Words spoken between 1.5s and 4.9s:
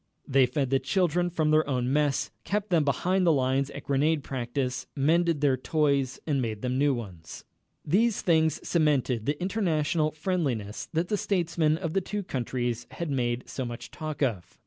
their own mess, kept them behind the lines at grenade practice,